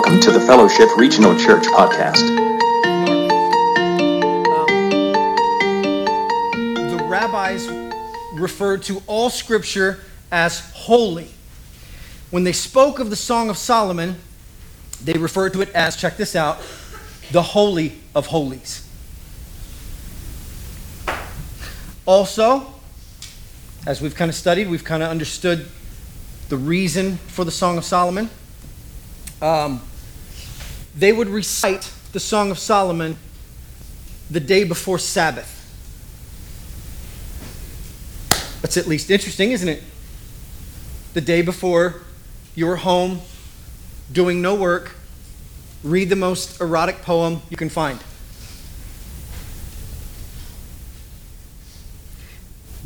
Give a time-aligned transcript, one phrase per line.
[0.00, 2.26] Welcome to the Fellowship Regional Church podcast.
[6.88, 7.68] the rabbis
[8.32, 10.00] referred to all scripture
[10.32, 11.28] as holy.
[12.30, 14.16] When they spoke of the Song of Solomon,
[15.04, 16.62] they referred to it as, check this out,
[17.30, 18.88] the Holy of Holies.
[22.06, 22.72] Also,
[23.86, 25.66] as we've kind of studied, we've kind of understood
[26.48, 28.30] the reason for the Song of Solomon.
[29.42, 29.82] Um,
[30.96, 33.16] they would recite the Song of Solomon
[34.30, 35.56] the day before Sabbath.
[38.62, 39.82] That's at least interesting, isn't it?
[41.14, 42.02] The day before
[42.54, 43.20] you're home,
[44.12, 44.96] doing no work,
[45.82, 47.98] read the most erotic poem you can find.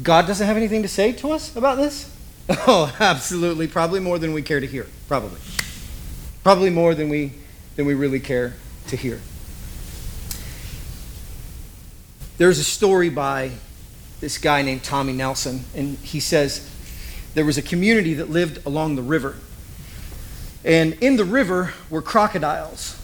[0.03, 2.11] God doesn't have anything to say to us about this?
[2.67, 3.67] Oh, absolutely.
[3.67, 4.87] Probably more than we care to hear.
[5.09, 5.41] Probably.
[6.43, 7.33] Probably more than we,
[7.77, 8.55] than we really care
[8.89, 9.21] to hear.
[12.37, 13.53] There's a story by
[14.21, 16.69] this guy named Tommy Nelson, and he says
[17.35, 19.37] there was a community that lived along the river.
[20.65, 22.99] And in the river were crocodiles.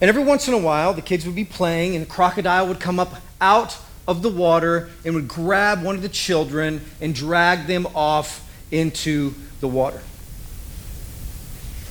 [0.00, 2.80] And every once in a while, the kids would be playing, and a crocodile would
[2.80, 7.66] come up out of the water and would grab one of the children and drag
[7.66, 10.02] them off into the water.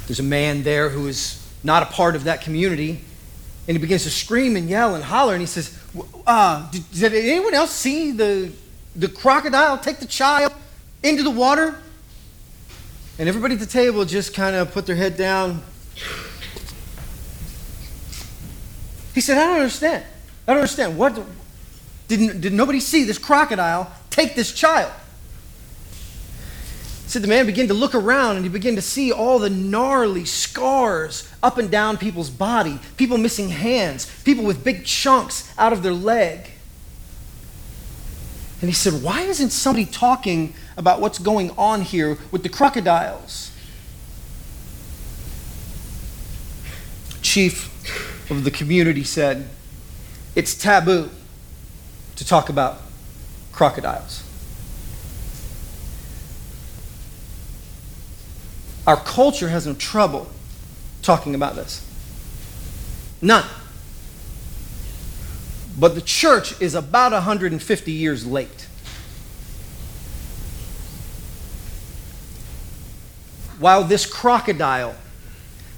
[0.07, 3.01] There's a man there who is not a part of that community,
[3.67, 5.77] and he begins to scream and yell and holler, and he says,
[6.27, 8.51] uh, did, did anyone else see the,
[8.95, 10.53] the crocodile take the child
[11.01, 11.75] into the water?
[13.19, 15.61] And everybody at the table just kind of put their head down.
[19.13, 20.03] He said, I don't understand.
[20.47, 20.97] I don't understand.
[20.97, 21.23] What
[22.07, 24.91] did, did nobody see this crocodile take this child?
[27.05, 30.25] Said the man began to look around and he began to see all the gnarly
[30.25, 35.83] scars up and down people's body, people missing hands, people with big chunks out of
[35.83, 36.49] their leg.
[38.61, 43.51] And he said, Why isn't somebody talking about what's going on here with the crocodiles?
[47.21, 47.69] Chief
[48.31, 49.49] of the community said,
[50.33, 51.09] It's taboo
[52.15, 52.81] to talk about
[53.51, 54.22] crocodiles.
[58.85, 60.27] Our culture has no trouble
[61.01, 61.87] talking about this.
[63.21, 63.45] None.
[65.79, 68.67] But the church is about 150 years late.
[73.59, 74.95] While this crocodile,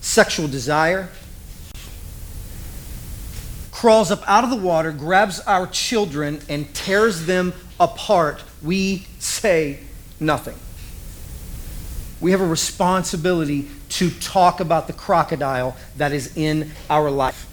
[0.01, 1.09] sexual desire,
[3.71, 9.79] crawls up out of the water, grabs our children, and tears them apart, we say
[10.19, 10.55] nothing.
[12.21, 17.47] We have a responsibility to talk about the crocodile that is in our life.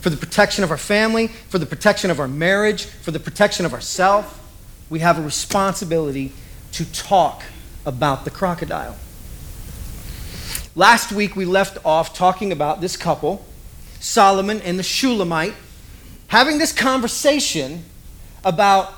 [0.00, 3.66] For the protection of our family, for the protection of our marriage, for the protection
[3.66, 4.28] of ourselves,
[4.88, 6.32] we have a responsibility
[6.72, 7.42] to talk
[7.84, 8.96] about the crocodile.
[10.74, 13.44] Last week we left off talking about this couple,
[13.98, 15.54] Solomon and the Shulamite,
[16.28, 17.84] having this conversation
[18.44, 18.94] about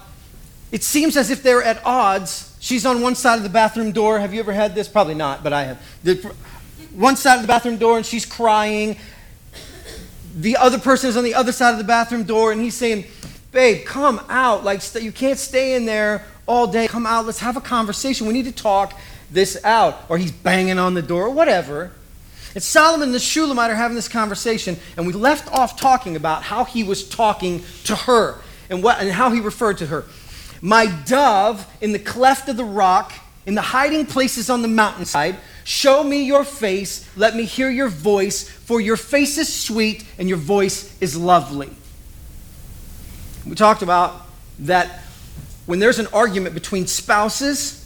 [0.70, 4.20] it seems as if they're at odds She's on one side of the bathroom door.
[4.20, 4.86] Have you ever had this?
[4.86, 5.82] Probably not, but I have.
[6.04, 6.32] The,
[6.94, 8.98] one side of the bathroom door and she's crying.
[10.36, 13.06] The other person is on the other side of the bathroom door and he's saying,
[13.50, 14.62] Babe, come out.
[14.62, 16.86] Like, st- you can't stay in there all day.
[16.86, 17.26] Come out.
[17.26, 18.28] Let's have a conversation.
[18.28, 18.96] We need to talk
[19.28, 20.04] this out.
[20.08, 21.90] Or he's banging on the door, or whatever.
[22.54, 26.44] And Solomon and the Shulamite are having this conversation, and we left off talking about
[26.44, 28.40] how he was talking to her
[28.70, 30.04] and, what, and how he referred to her.
[30.62, 33.12] My dove in the cleft of the rock,
[33.44, 37.88] in the hiding places on the mountainside, show me your face, let me hear your
[37.88, 41.70] voice, for your face is sweet and your voice is lovely.
[43.44, 44.22] We talked about
[44.60, 45.02] that
[45.66, 47.84] when there's an argument between spouses,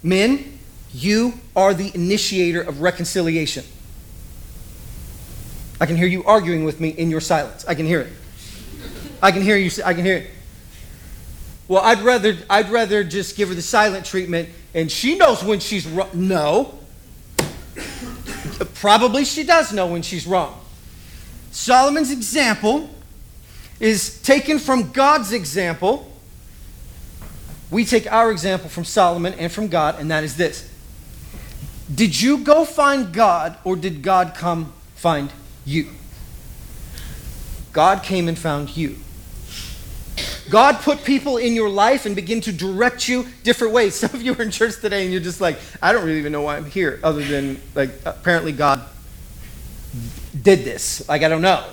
[0.00, 0.60] men,
[0.94, 3.64] you are the initiator of reconciliation.
[5.80, 7.64] I can hear you arguing with me in your silence.
[7.66, 8.12] I can hear it.
[9.20, 9.70] I can hear you.
[9.84, 10.30] I can hear it.
[11.68, 15.58] Well, I'd rather, I'd rather just give her the silent treatment and she knows when
[15.58, 16.10] she's wrong.
[16.12, 16.78] No.
[18.74, 20.60] Probably she does know when she's wrong.
[21.50, 22.90] Solomon's example
[23.80, 26.12] is taken from God's example.
[27.70, 30.70] We take our example from Solomon and from God, and that is this
[31.92, 35.32] Did you go find God, or did God come find
[35.64, 35.88] you?
[37.72, 38.96] God came and found you.
[40.50, 43.94] God put people in your life and begin to direct you different ways.
[43.96, 46.32] Some of you are in church today and you're just like, I don't really even
[46.32, 48.82] know why I'm here, other than like apparently God
[50.40, 51.08] did this.
[51.08, 51.64] Like, I don't know.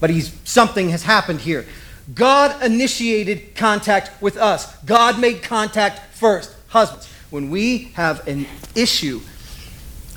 [0.00, 1.66] But he's, something has happened here.
[2.14, 4.74] God initiated contact with us.
[4.80, 6.54] God made contact first.
[6.68, 9.20] Husbands, when we have an issue,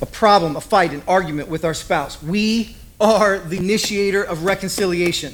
[0.01, 5.34] a problem, a fight, an argument with our spouse, we are the initiator of reconciliation.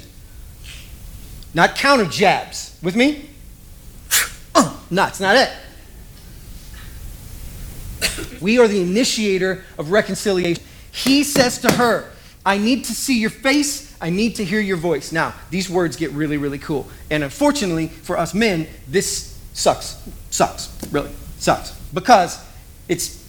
[1.54, 2.78] Not counter jabs.
[2.82, 3.28] With me?
[4.54, 5.50] Uh, no, it's not it.
[8.42, 10.62] We are the initiator of reconciliation.
[10.90, 12.10] He says to her,
[12.44, 13.96] I need to see your face.
[14.00, 15.12] I need to hear your voice.
[15.12, 16.86] Now, these words get really, really cool.
[17.10, 19.96] And unfortunately, for us men, this sucks.
[20.30, 20.76] Sucks.
[20.90, 21.10] Really.
[21.38, 21.70] Sucks.
[21.94, 22.44] Because
[22.88, 23.22] it's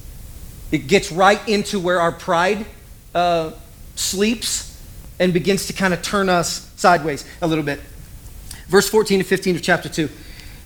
[0.72, 2.66] it gets right into where our pride
[3.14, 3.52] uh,
[3.96, 4.82] sleeps
[5.20, 7.80] and begins to kind of turn us sideways a little bit.
[8.68, 10.10] Verse 14 to 15 of chapter 2.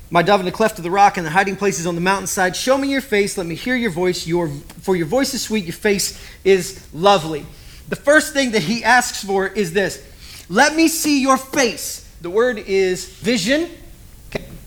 [0.09, 2.55] My dove in the cleft of the rock and the hiding places on the mountainside.
[2.55, 3.37] Show me your face.
[3.37, 4.25] Let me hear your voice.
[4.25, 4.47] Your,
[4.81, 5.65] for your voice is sweet.
[5.65, 7.45] Your face is lovely.
[7.89, 10.05] The first thing that he asks for is this
[10.49, 12.09] Let me see your face.
[12.21, 13.69] The word is vision,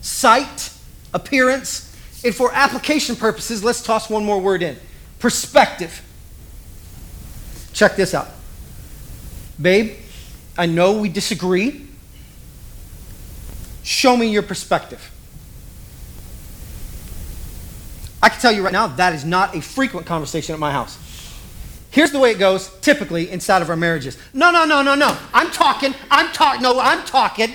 [0.02, 0.72] sight,
[1.14, 1.86] appearance.
[2.22, 4.76] And for application purposes, let's toss one more word in
[5.18, 6.02] perspective.
[7.72, 8.28] Check this out.
[9.60, 9.96] Babe,
[10.58, 11.86] I know we disagree.
[13.82, 15.10] Show me your perspective.
[18.22, 20.98] I can tell you right now, that is not a frequent conversation at my house.
[21.90, 24.16] Here's the way it goes typically inside of our marriages.
[24.32, 25.16] No, no, no, no, no.
[25.34, 25.94] I'm talking.
[26.10, 26.62] I'm talking.
[26.62, 27.52] No, I'm talking.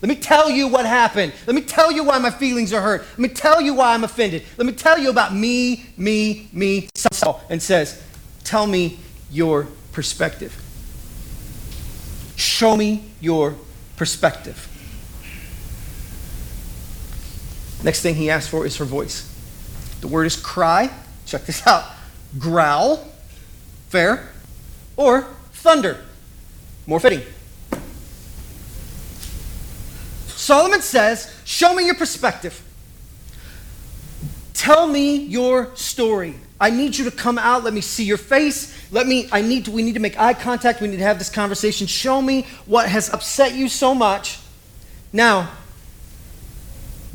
[0.00, 1.34] Let me tell you what happened.
[1.46, 3.02] Let me tell you why my feelings are hurt.
[3.02, 4.44] Let me tell you why I'm offended.
[4.56, 6.88] Let me tell you about me, me, me,
[7.50, 8.02] and says,
[8.44, 8.98] Tell me
[9.30, 10.56] your perspective.
[12.36, 13.56] Show me your
[13.96, 14.69] perspective.
[17.82, 19.26] Next thing he asks for is her voice.
[20.00, 20.90] The word is cry.
[21.26, 21.84] Check this out
[22.38, 23.08] growl,
[23.88, 24.30] fair,
[24.96, 25.22] or
[25.52, 26.04] thunder,
[26.86, 27.22] more fitting.
[30.26, 32.62] Solomon says, Show me your perspective.
[34.54, 36.34] Tell me your story.
[36.60, 37.64] I need you to come out.
[37.64, 38.76] Let me see your face.
[38.92, 40.80] Let me, I need to, we need to make eye contact.
[40.80, 41.86] We need to have this conversation.
[41.86, 44.38] Show me what has upset you so much.
[45.12, 45.50] Now,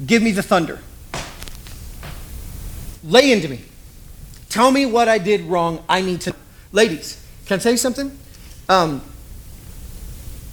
[0.04, 0.80] give me the thunder.
[3.04, 3.62] Lay into me.
[4.50, 5.84] Tell me what I did wrong.
[5.88, 6.36] I need to.
[6.72, 8.18] Ladies, can I tell you something?
[8.68, 9.02] Um,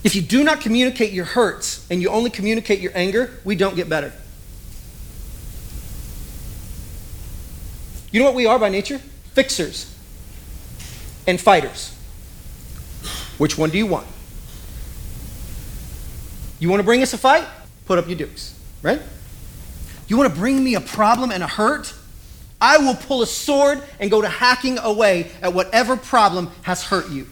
[0.03, 3.75] if you do not communicate your hurts and you only communicate your anger, we don't
[3.75, 4.11] get better.
[8.11, 8.99] You know what we are by nature?
[9.33, 9.91] Fixers
[11.25, 11.95] and fighters.
[13.37, 14.05] Which one do you want?
[16.59, 17.47] You want to bring us a fight?
[17.85, 19.01] Put up your dukes, right?
[20.13, 21.91] You want to bring me a problem and a hurt?
[22.61, 27.09] I will pull a sword and go to hacking away at whatever problem has hurt
[27.09, 27.25] you.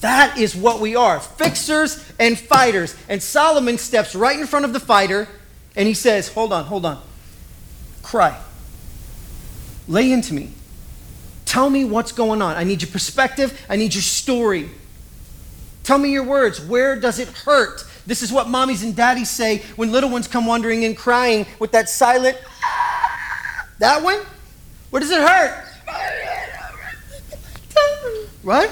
[0.00, 2.96] That is what we are fixers and fighters.
[3.10, 5.28] And Solomon steps right in front of the fighter
[5.76, 7.02] and he says, Hold on, hold on.
[8.02, 8.34] Cry.
[9.86, 10.52] Lay into me.
[11.44, 12.56] Tell me what's going on.
[12.56, 14.70] I need your perspective, I need your story.
[15.82, 16.58] Tell me your words.
[16.58, 17.84] Where does it hurt?
[18.06, 21.72] This is what mommies and daddies say when little ones come wandering and crying with
[21.72, 22.38] that silent
[23.78, 24.20] that one?
[24.90, 25.64] Where does it hurt?
[28.42, 28.70] Right?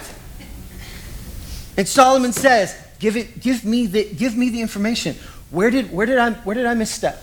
[1.76, 5.16] And Solomon says, give, it, give, me the, give me the information.
[5.50, 7.22] Where did, where, did I, where did I misstep?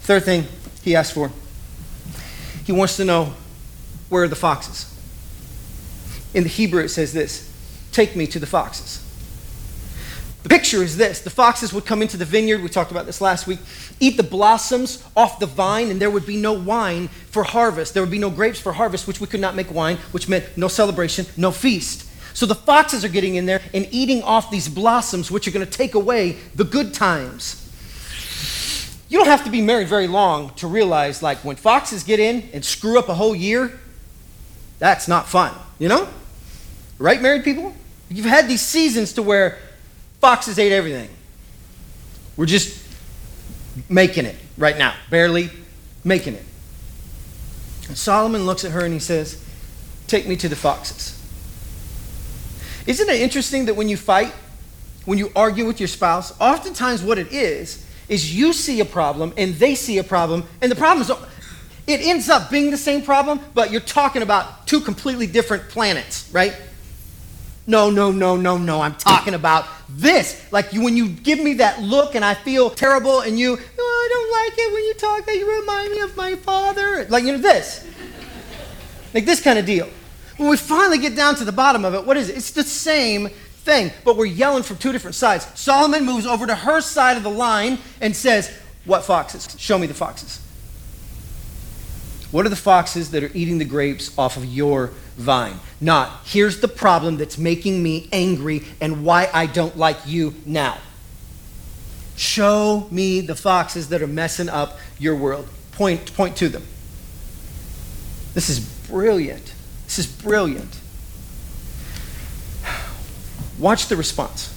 [0.00, 0.46] Third thing
[0.82, 1.30] he asked for
[2.64, 3.34] he wants to know
[4.08, 4.88] where are the foxes?
[6.34, 7.48] In the Hebrew, it says this
[7.92, 8.98] Take me to the foxes.
[10.42, 13.20] The picture is this the foxes would come into the vineyard, we talked about this
[13.20, 13.60] last week,
[14.00, 17.94] eat the blossoms off the vine, and there would be no wine for harvest.
[17.94, 20.44] There would be no grapes for harvest, which we could not make wine, which meant
[20.56, 22.08] no celebration, no feast.
[22.34, 25.66] So the foxes are getting in there and eating off these blossoms, which are going
[25.66, 27.58] to take away the good times.
[29.08, 32.48] You don't have to be married very long to realize, like, when foxes get in
[32.54, 33.78] and screw up a whole year,
[34.78, 36.08] that's not fun, you know?
[36.98, 37.74] Right, married people?
[38.08, 39.58] You've had these seasons to where
[40.22, 41.08] Foxes ate everything.
[42.36, 42.80] We're just
[43.88, 45.50] making it right now, barely
[46.04, 46.44] making it.
[47.88, 49.44] And Solomon looks at her and he says,
[50.06, 51.18] Take me to the foxes.
[52.86, 54.32] Isn't it interesting that when you fight,
[55.06, 59.34] when you argue with your spouse, oftentimes what it is, is you see a problem
[59.36, 61.10] and they see a problem, and the problem is,
[61.88, 66.30] it ends up being the same problem, but you're talking about two completely different planets,
[66.32, 66.54] right?
[67.66, 68.80] No, no, no, no, no.
[68.80, 70.50] I'm talking about this.
[70.52, 74.06] Like you, when you give me that look and I feel terrible and you, oh,
[74.06, 77.06] I don't like it when you talk that you remind me of my father.
[77.08, 77.86] Like, you know, this.
[79.14, 79.88] Like this kind of deal.
[80.38, 82.36] When we finally get down to the bottom of it, what is it?
[82.36, 85.46] It's the same thing, but we're yelling from two different sides.
[85.54, 88.52] Solomon moves over to her side of the line and says,
[88.84, 89.54] What foxes?
[89.58, 90.40] Show me the foxes.
[92.32, 95.60] What are the foxes that are eating the grapes off of your vine?
[95.82, 100.78] Not, here's the problem that's making me angry and why I don't like you now.
[102.16, 105.46] Show me the foxes that are messing up your world.
[105.72, 106.64] Point, point to them.
[108.32, 109.52] This is brilliant.
[109.84, 110.80] This is brilliant.
[113.58, 114.48] Watch the response.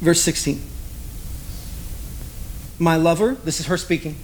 [0.00, 0.60] Verse 16.
[2.78, 4.16] My lover, this is her speaking.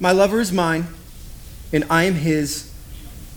[0.00, 0.86] My lover is mine,
[1.72, 2.72] and I am his.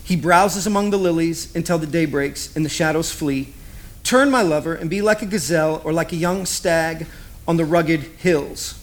[0.04, 3.54] He browses among the lilies until the day breaks and the shadows flee.
[4.02, 7.06] Turn, my lover, and be like a gazelle or like a young stag
[7.46, 8.74] on the rugged hills.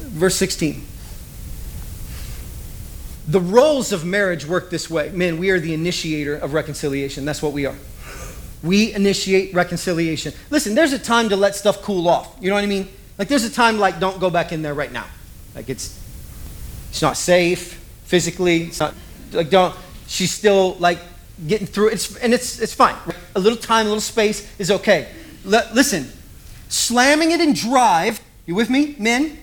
[0.00, 0.84] Verse 16.
[3.28, 5.10] The roles of marriage work this way.
[5.10, 7.24] Men, we are the initiator of reconciliation.
[7.24, 7.74] That's what we are.
[8.62, 10.32] We initiate reconciliation.
[10.50, 12.36] Listen, there's a time to let stuff cool off.
[12.40, 12.88] You know what I mean?
[13.18, 15.06] Like there's a time like don't go back in there right now.
[15.56, 16.00] Like it's
[16.90, 18.64] it's not safe physically.
[18.64, 18.94] It's not
[19.32, 19.74] like don't
[20.06, 20.98] she's still like
[21.46, 21.88] getting through.
[21.88, 22.94] It's, and it's it's fine.
[23.34, 25.08] A little time, a little space is okay.
[25.44, 26.12] L- listen,
[26.68, 29.38] slamming it in drive, you with me, men?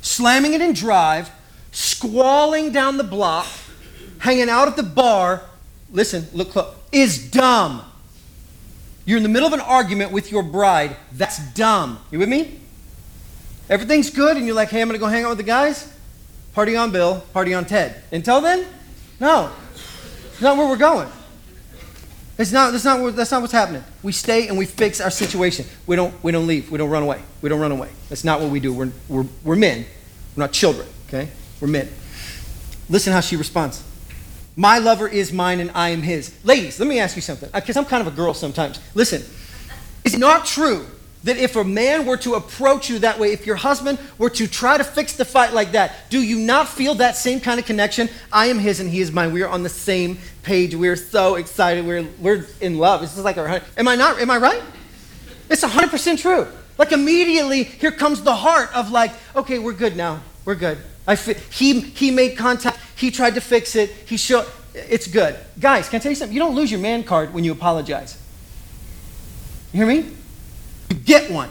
[0.00, 1.30] Slamming it in drive
[1.72, 3.46] squalling down the block,
[4.18, 5.42] hanging out at the bar,
[5.90, 7.82] listen, look close, is dumb.
[9.04, 10.94] You're in the middle of an argument with your bride.
[11.12, 11.98] That's dumb.
[12.12, 12.60] You with me?
[13.72, 15.90] Everything's good, and you're like, hey, I'm going to go hang out with the guys?
[16.52, 18.02] Party on Bill, party on Ted.
[18.12, 18.66] Until then?
[19.18, 19.50] No.
[20.30, 21.08] It's not where we're going.
[22.36, 23.82] It's not, that's, not, that's not what's happening.
[24.02, 25.64] We stay and we fix our situation.
[25.86, 26.70] We don't, we don't leave.
[26.70, 27.22] We don't run away.
[27.40, 27.88] We don't run away.
[28.10, 28.74] That's not what we do.
[28.74, 29.86] We're, we're, we're men.
[30.36, 31.30] We're not children, okay?
[31.58, 31.88] We're men.
[32.90, 33.82] Listen how she responds.
[34.54, 36.34] My lover is mine and I am his.
[36.44, 38.80] Ladies, let me ask you something, because I'm kind of a girl sometimes.
[38.94, 39.22] Listen,
[40.04, 40.84] it's not true
[41.24, 44.46] that if a man were to approach you that way, if your husband were to
[44.46, 47.66] try to fix the fight like that, do you not feel that same kind of
[47.66, 48.08] connection?
[48.32, 49.32] I am his and he is mine.
[49.32, 50.74] We are on the same page.
[50.74, 51.86] We are so excited.
[51.86, 53.02] We're, we're in love.
[53.02, 54.20] It's just like our, am I not?
[54.20, 54.62] Am I right?
[55.48, 56.48] It's 100% true.
[56.78, 60.22] Like immediately, here comes the heart of like, okay, we're good now.
[60.44, 60.78] We're good.
[61.06, 62.78] I fi- he, he made contact.
[62.96, 63.90] He tried to fix it.
[63.90, 64.46] He showed.
[64.74, 65.36] It's good.
[65.60, 66.34] Guys, can I tell you something?
[66.34, 68.18] You don't lose your man card when you apologize.
[69.72, 70.10] You hear me?
[70.92, 71.48] You get one.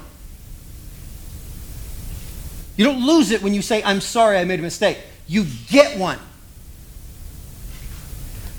[2.77, 5.00] You don't lose it when you say, I'm sorry, I made a mistake.
[5.25, 6.19] You get one.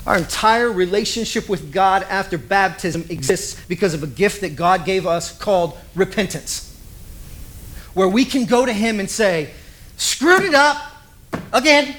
[0.05, 5.07] Our entire relationship with God after baptism exists because of a gift that God gave
[5.07, 6.77] us called repentance.
[7.93, 9.51] Where we can go to Him and say,
[9.95, 10.81] Screwed it up
[11.53, 11.95] again.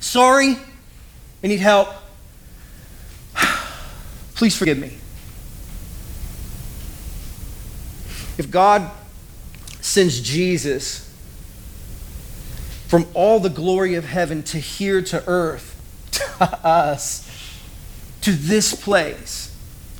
[0.00, 0.58] Sorry.
[1.42, 1.88] I need help.
[4.34, 4.99] Please forgive me.
[8.40, 8.90] If God
[9.82, 11.14] sends Jesus
[12.88, 15.76] from all the glory of heaven to here to earth,
[16.12, 17.28] to us,
[18.22, 19.54] to this place,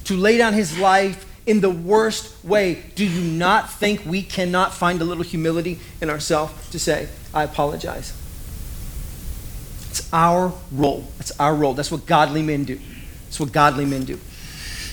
[0.04, 4.72] to lay down his life in the worst way, do you not think we cannot
[4.72, 8.14] find a little humility in ourselves to say, I apologize?
[9.90, 11.06] It's our role.
[11.18, 11.74] That's our role.
[11.74, 12.80] That's what godly men do.
[13.26, 14.18] That's what godly men do.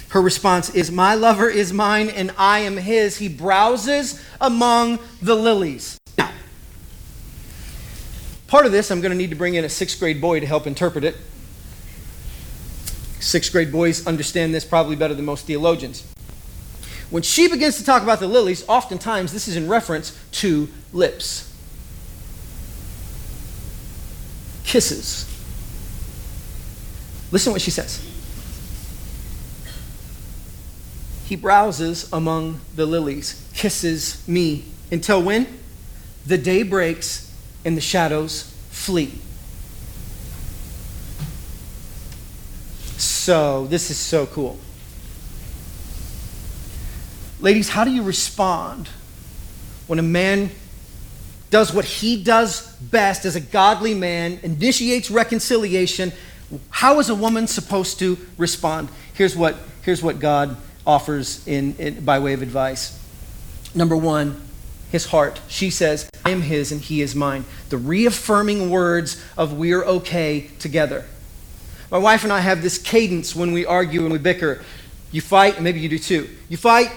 [0.10, 3.18] Her response is, My lover is mine and I am his.
[3.18, 6.00] He browses among the lilies.
[6.18, 6.32] Now,
[8.48, 10.46] part of this, I'm going to need to bring in a sixth grade boy to
[10.46, 11.18] help interpret it.
[13.20, 16.06] Sixth grade boys understand this probably better than most theologians.
[17.10, 21.54] When she begins to talk about the lilies, oftentimes this is in reference to lips.
[24.64, 25.26] Kisses.
[27.32, 28.02] Listen to what she says.
[31.28, 34.64] He browses among the lilies, kisses me.
[34.90, 35.46] Until when?
[36.26, 37.30] The day breaks
[37.66, 39.12] and the shadows flee.
[42.96, 44.58] So, this is so cool.
[47.42, 48.88] Ladies, how do you respond
[49.88, 50.50] when a man
[51.50, 56.14] does what he does best as a godly man, initiates reconciliation?
[56.70, 58.88] How is a woman supposed to respond?
[59.14, 60.56] Here's what, here's what God
[60.88, 63.00] offers in, in, by way of advice.
[63.76, 64.42] Number one,
[64.92, 65.40] his heart.
[65.48, 67.46] She says, I am his and he is mine.
[67.70, 71.06] The reaffirming words of we're okay together.
[71.92, 74.64] My wife and I have this cadence when we argue and we bicker.
[75.12, 76.28] You fight, and maybe you do too.
[76.50, 76.92] You fight,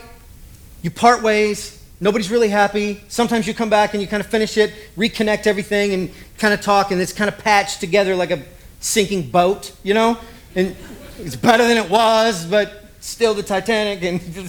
[0.82, 3.02] you part ways, Nobody's really happy.
[3.08, 6.62] Sometimes you come back and you kind of finish it, reconnect everything, and kind of
[6.62, 8.42] talk, and it's kind of patched together like a
[8.80, 10.16] sinking boat, you know?
[10.54, 10.74] And
[11.18, 14.02] it's better than it was, but still the Titanic.
[14.02, 14.48] And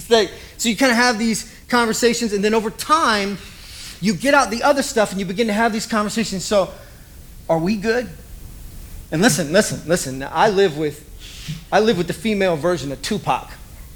[0.56, 3.38] so you kind of have these conversations, and then over time,
[4.00, 6.44] you get out the other stuff and you begin to have these conversations.
[6.44, 6.70] So,
[7.48, 8.08] are we good?
[9.10, 10.18] And listen, listen, listen.
[10.20, 11.08] Now, I live with,
[11.70, 13.50] I live with the female version of Tupac.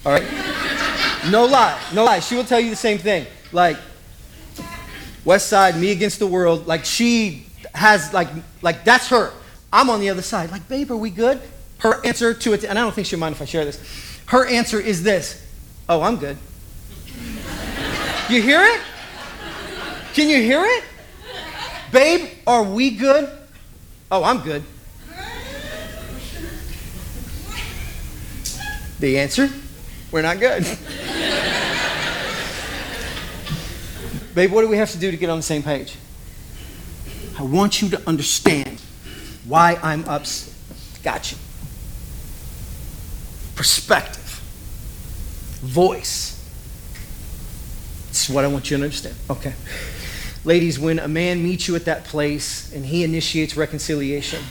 [0.04, 0.26] All right.
[1.30, 2.20] No lie, no lie.
[2.20, 3.26] She will tell you the same thing.
[3.50, 3.76] Like,
[5.24, 6.68] West Side, me against the world.
[6.68, 8.28] Like she has like,
[8.62, 9.32] like that's her.
[9.72, 10.52] I'm on the other side.
[10.52, 11.40] Like, babe, are we good?
[11.78, 13.78] Her answer to it, and I don't think she'll mind if I share this.
[14.26, 15.44] Her answer is this.
[15.88, 16.36] Oh, I'm good.
[18.28, 18.80] You hear it?
[20.14, 20.84] Can you hear it?
[21.92, 23.30] Babe, are we good?
[24.10, 24.64] Oh, I'm good.
[28.98, 29.48] The answer?
[30.10, 30.64] We're not good.
[34.34, 35.96] Babe, what do we have to do to get on the same page?
[37.38, 38.80] I want you to understand
[39.44, 40.54] why I'm upset.
[41.02, 41.38] Got you.
[43.56, 44.40] Perspective.
[45.62, 46.34] Voice.
[48.12, 49.16] Is what I want you to understand.
[49.28, 49.54] Okay.
[50.44, 54.44] Ladies, when a man meets you at that place and he initiates reconciliation,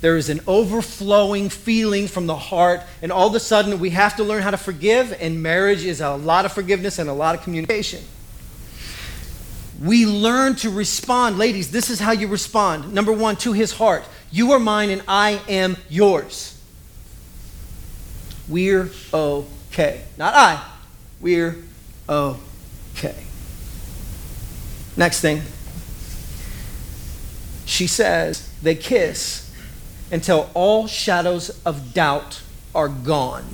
[0.00, 4.16] there is an overflowing feeling from the heart, and all of a sudden we have
[4.16, 7.34] to learn how to forgive, and marriage is a lot of forgiveness and a lot
[7.34, 8.02] of communication.
[9.82, 11.38] We learn to respond.
[11.38, 12.92] Ladies, this is how you respond.
[12.92, 14.04] Number one, to his heart.
[14.32, 16.57] You are mine and I am yours.
[18.48, 20.02] We're okay.
[20.16, 20.64] Not I.
[21.20, 21.56] We're
[22.08, 23.24] okay.
[24.96, 25.42] Next thing.
[27.66, 29.54] She says they kiss
[30.10, 32.42] until all shadows of doubt
[32.74, 33.44] are gone.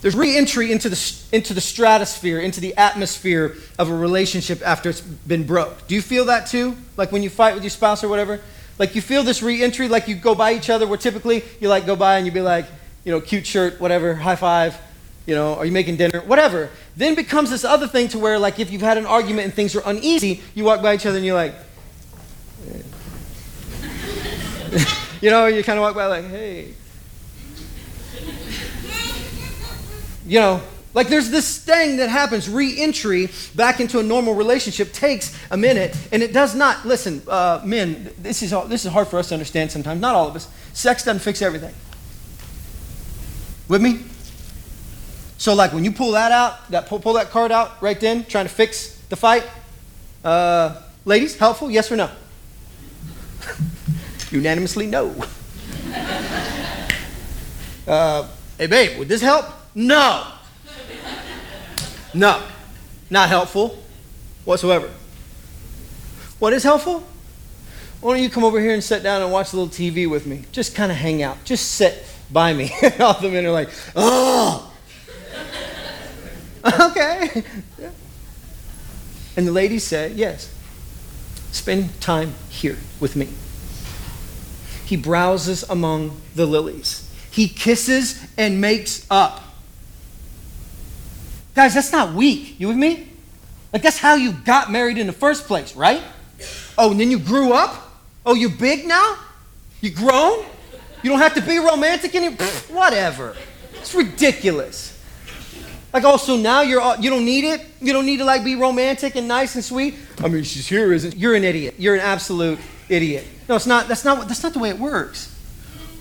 [0.00, 5.00] There's re-entry into the, into the stratosphere, into the atmosphere of a relationship after it's
[5.00, 5.88] been broke.
[5.88, 6.76] Do you feel that too?
[6.96, 8.40] Like when you fight with your spouse or whatever?
[8.78, 11.86] Like you feel this re-entry, like you go by each other, where typically you like
[11.86, 12.66] go by and you be like,
[13.04, 14.80] you know, cute shirt, whatever, high five,
[15.26, 16.70] you know, are you making dinner, whatever.
[16.96, 19.74] Then becomes this other thing to where like if you've had an argument and things
[19.74, 21.54] are uneasy, you walk by each other and you're like,
[25.20, 26.74] you know, you kind of walk by like, hey,
[30.28, 30.62] You know,
[30.94, 35.96] like there's this thing that happens, re-entry back into a normal relationship takes a minute,
[36.12, 36.86] and it does not.
[36.86, 40.00] Listen, uh, men, this is this is hard for us to understand sometimes.
[40.00, 40.48] Not all of us.
[40.72, 41.74] Sex doesn't fix everything.
[43.68, 44.00] With me?
[45.36, 48.24] So like when you pull that out, that pull, pull that card out right then,
[48.24, 49.44] trying to fix the fight.
[50.24, 51.70] Uh, ladies, helpful?
[51.70, 52.10] Yes or no?
[54.30, 55.14] Unanimously, no.
[57.86, 59.46] Uh, hey babe, would this help?
[59.74, 60.37] No.
[62.14, 62.42] No.
[63.10, 63.78] Not helpful
[64.44, 64.90] whatsoever.
[66.38, 67.04] What is helpful?
[68.00, 70.26] Why don't you come over here and sit down and watch a little TV with
[70.26, 70.44] me?
[70.52, 71.42] Just kind of hang out.
[71.44, 72.70] Just sit by me.
[73.00, 74.72] All the men are like, oh.
[76.80, 77.42] okay.
[79.36, 80.54] And the ladies say, yes.
[81.50, 83.28] Spend time here with me.
[84.84, 87.12] He browses among the lilies.
[87.30, 89.47] He kisses and makes up.
[91.58, 92.60] Guys, that's not weak.
[92.60, 93.08] You with me?
[93.72, 96.00] Like, that's how you got married in the first place, right?
[96.78, 97.74] Oh, and then you grew up?
[98.24, 99.18] Oh, you're big now?
[99.80, 100.44] You grown?
[101.02, 102.46] You don't have to be romantic anymore?
[102.70, 103.34] Whatever.
[103.74, 105.02] It's ridiculous.
[105.92, 107.66] Like also now you're you don't need it.
[107.80, 109.96] You don't need to like be romantic and nice and sweet.
[110.22, 111.16] I mean, she's here, isn't?
[111.16, 111.74] You're an idiot.
[111.76, 113.26] You're an absolute idiot.
[113.48, 113.88] No, it's not.
[113.88, 114.28] That's not.
[114.28, 115.36] That's not the way it works.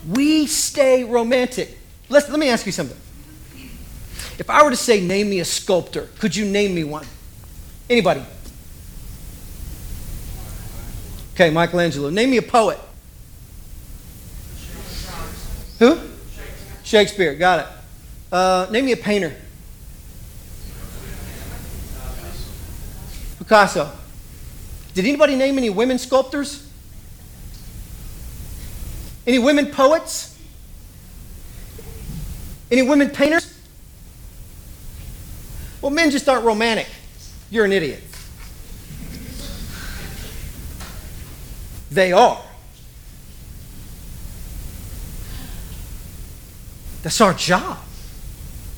[0.07, 1.79] We stay romantic.
[2.09, 2.97] Let's, let me ask you something.
[4.39, 7.05] If I were to say, name me a sculptor, could you name me one?
[7.89, 8.23] Anybody?
[11.33, 12.09] Okay, Michelangelo.
[12.09, 12.79] Name me a poet.
[15.79, 15.99] Who?
[16.83, 17.35] Shakespeare.
[17.35, 17.67] Got it.
[18.31, 19.35] Uh, name me a painter.
[23.37, 23.91] Picasso.
[24.93, 26.67] Did anybody name any women sculptors?
[29.25, 30.37] Any women poets?
[32.71, 33.56] Any women painters?
[35.81, 36.87] Well, men just aren't romantic.
[37.49, 38.03] You're an idiot.
[41.91, 42.43] They are.
[47.03, 47.77] That's our job.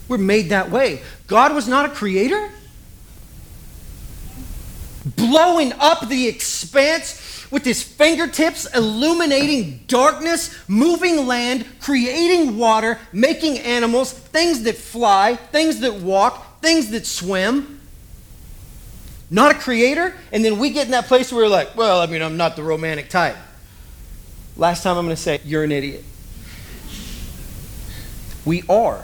[0.07, 1.01] We're made that way.
[1.27, 2.51] God was not a creator.
[5.15, 14.13] blowing up the expanse with his fingertips, illuminating darkness, moving land, creating water, making animals,
[14.13, 17.79] things that fly, things that walk, things that swim.
[19.31, 22.07] Not a creator, and then we get in that place where we're like, well, I
[22.07, 23.37] mean, I'm not the romantic type.
[24.57, 26.03] Last time I'm going to say, you're an idiot.
[28.43, 29.03] We are.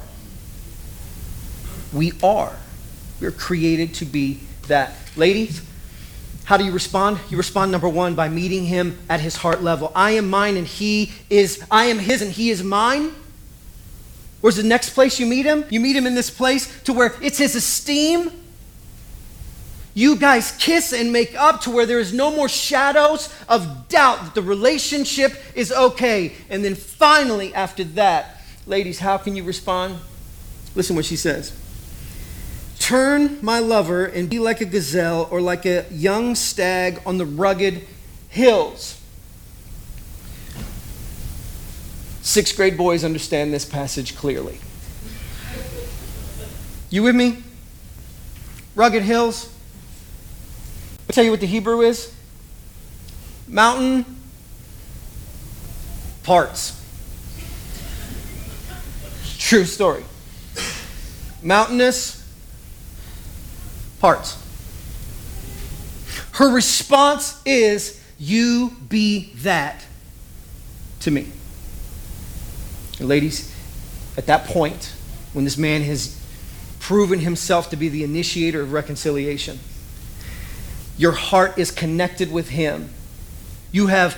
[1.94, 2.56] We are.
[3.22, 4.96] We're created to be that.
[5.16, 5.62] Ladies,
[6.46, 7.20] how do you respond?
[7.30, 9.92] You respond number one by meeting him at his heart level.
[9.96, 13.12] I am mine and he is, I am his and he is mine.
[14.46, 15.66] Where's the next place you meet him?
[15.72, 18.30] You meet him in this place to where it's his esteem.
[19.96, 24.24] You guys kiss and make up to where there is no more shadows of doubt
[24.24, 26.34] that the relationship is okay.
[26.48, 29.98] And then finally, after that, ladies, how can you respond?
[30.76, 31.52] Listen what she says.
[32.78, 37.26] Turn, my lover, and be like a gazelle or like a young stag on the
[37.26, 37.88] rugged
[38.30, 39.02] hills.
[42.26, 44.58] Sixth grade boys understand this passage clearly.
[46.90, 47.44] You with me?
[48.74, 49.54] Rugged hills.
[51.08, 52.12] I'll tell you what the Hebrew is
[53.48, 54.18] mountain
[56.24, 56.82] parts.
[59.38, 60.04] True story.
[61.44, 62.28] Mountainous
[64.00, 64.36] parts.
[66.32, 69.86] Her response is, You be that
[71.02, 71.32] to me.
[73.00, 73.54] And ladies,
[74.18, 74.94] at that point,
[75.34, 76.22] when this man has
[76.80, 79.60] proven himself to be the initiator of reconciliation,
[80.98, 82.90] your heart is connected with him.
[83.72, 84.18] You have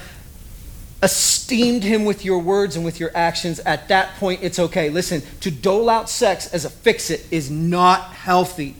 [1.01, 3.59] esteemed him with your words and with your actions.
[3.59, 4.89] At that point, it's okay.
[4.89, 8.75] Listen, to dole out sex as a fix it is not healthy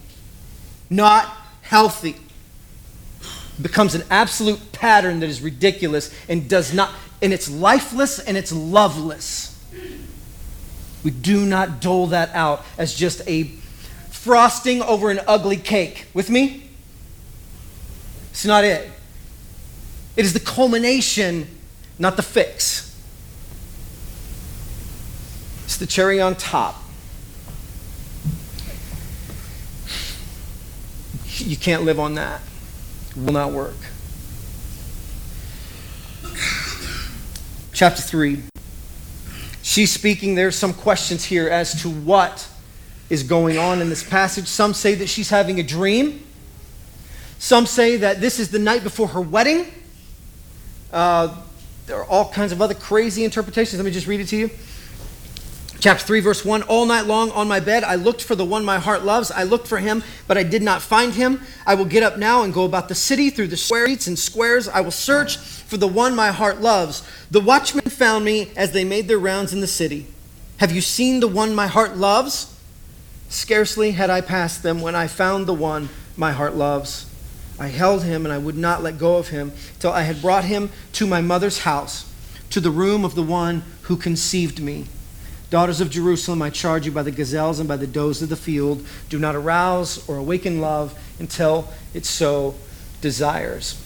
[0.90, 1.26] not
[1.62, 2.16] healthy.
[3.62, 8.52] Becomes an absolute pattern that is ridiculous and does not, and it's lifeless and it's
[8.52, 9.54] loveless.
[11.04, 13.52] We do not dole that out as just a
[14.10, 16.08] frosting over an ugly cake.
[16.14, 16.70] With me?
[18.32, 18.92] It's not it.
[20.16, 21.48] It is the culmination,
[21.98, 22.94] not the fix.
[25.66, 26.84] It's the cherry on top.
[31.38, 32.42] You can't live on that.
[33.12, 33.76] It will not work.
[37.74, 38.44] Chapter 3.
[39.78, 40.34] She's speaking.
[40.34, 42.50] There's some questions here as to what
[43.12, 44.48] is going on in this passage.
[44.48, 46.26] Some say that she's having a dream.
[47.38, 49.68] Some say that this is the night before her wedding.
[50.92, 51.40] Uh,
[51.86, 53.76] there are all kinds of other crazy interpretations.
[53.78, 54.50] Let me just read it to you.
[55.80, 58.66] Chapter 3, verse 1 All night long on my bed, I looked for the one
[58.66, 59.30] my heart loves.
[59.30, 61.42] I looked for him, but I did not find him.
[61.68, 64.68] I will get up now and go about the city through the streets and squares.
[64.68, 67.08] I will search for the one my heart loves.
[67.30, 70.08] The watchmen found me as they made their rounds in the city.
[70.58, 72.56] Have you seen the one my heart loves?
[73.30, 77.06] Scarcely had I passed them when I found the one my heart loves.
[77.60, 80.46] I held him and I would not let go of him till I had brought
[80.46, 82.12] him to my mother's house,
[82.50, 84.88] to the room of the one who conceived me.
[85.50, 88.36] Daughters of Jerusalem, I charge you by the gazelles and by the does of the
[88.36, 92.56] field, do not arouse or awaken love until it so
[93.00, 93.82] desires.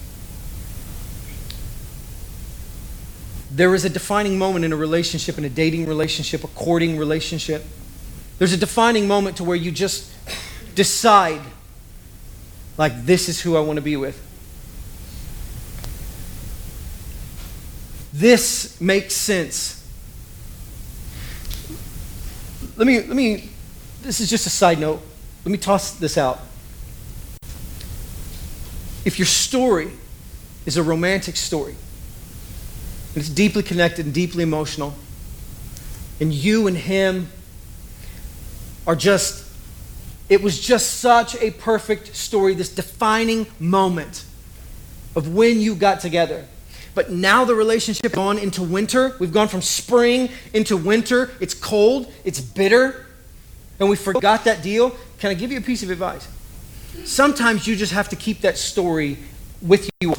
[3.51, 7.63] There is a defining moment in a relationship, in a dating relationship, a courting relationship.
[8.39, 10.09] There's a defining moment to where you just
[10.73, 11.41] decide,
[12.77, 14.19] like, this is who I want to be with.
[18.13, 19.80] This makes sense
[22.81, 23.47] let me, let me,
[24.01, 25.03] this is just a side note.
[25.45, 26.39] Let me toss this out.
[29.05, 29.91] If your story
[30.65, 34.95] is a romantic story, and it's deeply connected and deeply emotional,
[36.19, 37.27] and you and him
[38.87, 39.47] are just,
[40.27, 44.25] it was just such a perfect story, this defining moment
[45.15, 46.47] of when you got together.
[46.93, 49.15] But now the relationship gone into winter.
[49.19, 51.31] We've gone from spring into winter.
[51.39, 53.05] It's cold, it's bitter,
[53.79, 54.95] and we forgot that deal.
[55.19, 56.27] Can I give you a piece of advice?
[57.05, 59.17] Sometimes you just have to keep that story
[59.61, 60.13] with you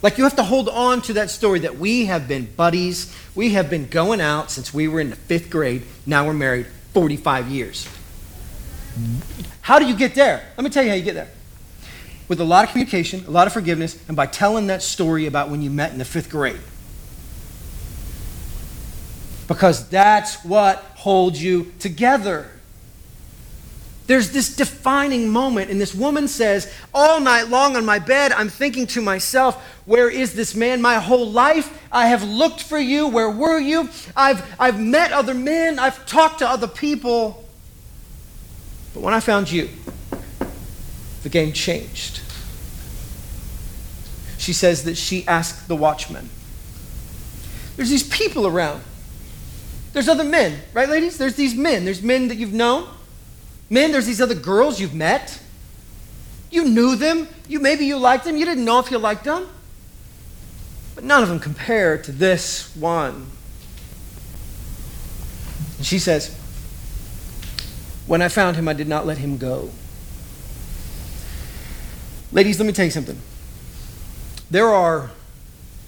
[0.00, 3.14] Like you have to hold on to that story that we have been buddies.
[3.34, 5.82] We have been going out since we were in the fifth grade.
[6.06, 7.88] Now we're married 45 years.
[9.60, 10.44] How do you get there?
[10.56, 11.28] Let me tell you how you get there
[12.28, 15.50] with a lot of communication, a lot of forgiveness, and by telling that story about
[15.50, 16.60] when you met in the fifth grade.
[19.46, 22.50] Because that's what holds you together.
[24.06, 28.50] There's this defining moment, and this woman says, All night long on my bed, I'm
[28.50, 30.82] thinking to myself, Where is this man?
[30.82, 33.08] My whole life, I have looked for you.
[33.08, 33.88] Where were you?
[34.14, 37.44] I've, I've met other men, I've talked to other people.
[38.92, 39.68] But when I found you,
[41.24, 42.20] the game changed.
[44.36, 46.28] She says that she asked the watchman.
[47.76, 48.82] There's these people around.
[49.94, 51.16] There's other men, right, ladies?
[51.16, 51.86] There's these men.
[51.86, 52.88] There's men that you've known.
[53.70, 55.40] Men, there's these other girls you've met.
[56.50, 57.26] You knew them.
[57.48, 58.36] You maybe you liked them.
[58.36, 59.48] You didn't know if you liked them.
[60.94, 63.28] But none of them compare to this one.
[65.78, 66.36] And she says,
[68.06, 69.70] When I found him, I did not let him go.
[72.34, 73.16] Ladies, let me tell you something.
[74.50, 75.12] There are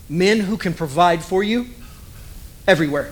[0.09, 1.67] men who can provide for you
[2.69, 3.11] everywhere.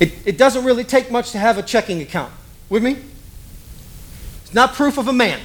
[0.00, 2.32] It, it doesn't really take much to have a checking account.
[2.70, 2.96] With me?
[4.42, 5.40] It's not proof of a man.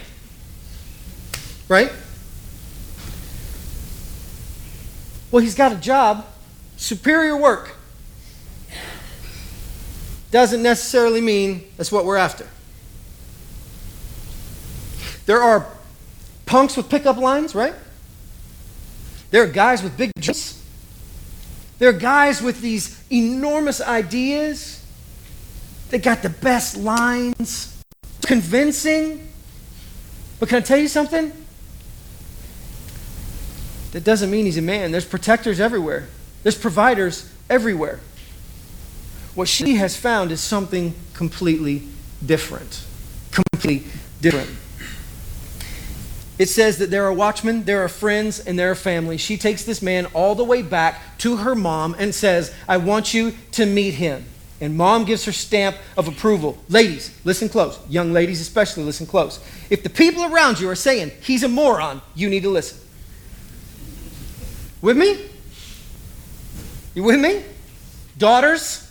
[1.68, 1.92] Right?
[5.30, 6.26] Well, he's got a job,
[6.78, 7.76] superior work.
[10.32, 12.48] Doesn't necessarily mean that's what we're after.
[15.30, 15.64] There are
[16.48, 17.76] punks with pickup lines, right?
[19.30, 20.60] There are guys with big dreams.
[21.78, 24.84] There are guys with these enormous ideas.
[25.92, 27.80] They got the best lines,
[28.26, 29.30] convincing.
[30.40, 31.32] But can I tell you something?
[33.92, 34.92] That doesn't mean he's a man.
[34.92, 36.08] There's protectors everywhere,
[36.42, 38.00] there's providers everywhere.
[39.36, 41.84] What she has found is something completely
[42.26, 42.84] different.
[43.30, 44.50] Completely different.
[46.40, 49.18] It says that there are watchmen, there are friends, and there are family.
[49.18, 53.14] She takes this man all the way back to her mom and says, I want
[53.14, 54.24] you to meet him.
[54.62, 56.58] And mom gives her stamp of approval.
[56.70, 57.78] Ladies, listen close.
[57.90, 59.40] Young ladies, especially, listen close.
[59.70, 62.78] If the people around you are saying he's a moron, you need to listen.
[64.82, 65.30] With me?
[66.96, 67.44] You with me?
[68.18, 68.90] Daughters,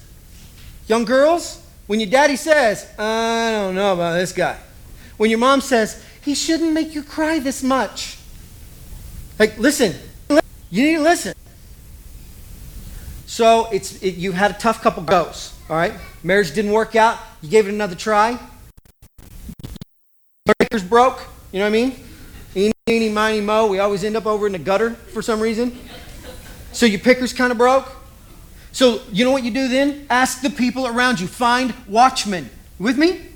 [0.86, 4.58] young girls, when your daddy says, I don't know about this guy.
[5.16, 8.18] When your mom says, he shouldn't make you cry this much.
[9.38, 9.94] Like, listen,
[10.68, 11.34] you need to listen.
[13.24, 15.54] So it's it, you had a tough couple goes.
[15.70, 17.18] All right, marriage didn't work out.
[17.40, 18.38] You gave it another try.
[20.44, 21.18] Breakers broke.
[21.50, 21.96] You know what I mean?
[22.54, 23.66] Eeny, meeny, miny, mo.
[23.66, 25.78] We always end up over in the gutter for some reason.
[26.72, 27.90] So your pickers kind of broke.
[28.72, 30.06] So you know what you do then?
[30.10, 31.26] Ask the people around you.
[31.26, 32.50] Find watchmen.
[32.78, 33.28] With me?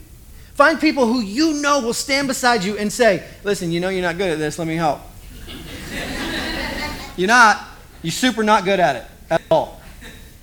[0.54, 4.02] Find people who you know will stand beside you and say, Listen, you know you're
[4.02, 5.00] not good at this, let me help.
[7.16, 7.68] you're not.
[8.02, 9.80] You're super not good at it at all.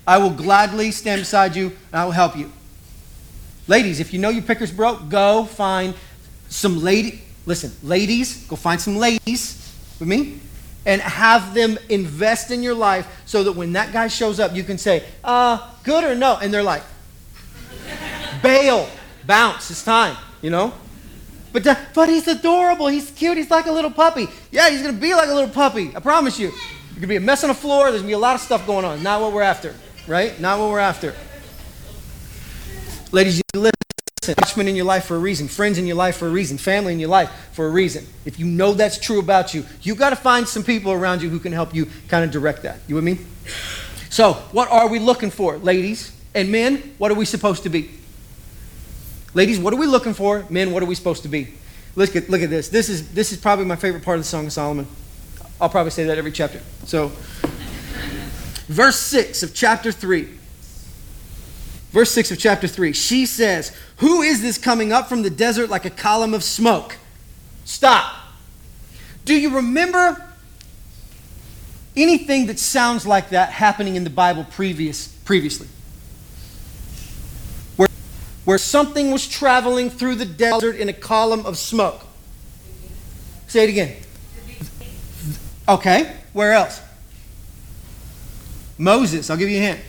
[0.07, 2.51] I will gladly stand beside you and I will help you.
[3.67, 5.93] Ladies, if you know your picker's broke, go find
[6.47, 7.21] some lady.
[7.45, 10.39] Listen, ladies, go find some ladies with me
[10.85, 14.63] and have them invest in your life so that when that guy shows up, you
[14.63, 16.37] can say, uh, good or no?
[16.41, 16.83] And they're like,
[18.41, 18.89] bail
[19.29, 19.69] bounce.
[19.69, 20.73] It's time, you know?
[21.53, 21.63] But,
[21.93, 22.87] but he's adorable.
[22.87, 23.37] He's cute.
[23.37, 24.27] He's like a little puppy.
[24.51, 25.95] Yeah, he's going to be like a little puppy.
[25.95, 26.49] I promise you.
[26.49, 27.91] There's going to be a mess on the floor.
[27.91, 29.01] There's going to be a lot of stuff going on.
[29.01, 29.73] Not what we're after,
[30.07, 30.37] right?
[30.39, 31.15] Not what we're after.
[33.11, 33.73] Ladies, you listen.
[34.37, 36.93] Watchmen in your life for a reason, friends in your life for a reason, family
[36.93, 38.05] in your life for a reason.
[38.25, 41.29] If you know that's true about you, you got to find some people around you
[41.29, 42.79] who can help you kind of direct that.
[42.87, 43.17] You with me?
[44.11, 46.93] So, what are we looking for, ladies and men?
[46.99, 47.89] What are we supposed to be?
[49.33, 50.45] Ladies, what are we looking for?
[50.49, 51.53] Men, what are we supposed to be?
[51.95, 52.69] Look at, look at this.
[52.69, 54.87] This is, this is probably my favorite part of the Song of Solomon.
[55.61, 56.61] I'll probably say that every chapter.
[56.85, 57.11] So,
[58.67, 60.29] verse 6 of chapter 3.
[61.91, 62.93] Verse 6 of chapter 3.
[62.93, 66.97] She says, Who is this coming up from the desert like a column of smoke?
[67.65, 68.15] Stop.
[69.25, 70.23] Do you remember
[71.95, 75.67] anything that sounds like that happening in the Bible previous, previously?
[78.49, 82.01] Where something was traveling through the desert in a column of smoke.
[83.45, 83.95] Say it again.
[85.67, 86.81] Okay, where else?
[88.75, 89.79] Moses, I'll give you a hint.